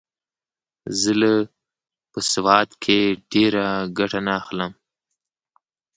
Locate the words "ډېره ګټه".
3.31-4.19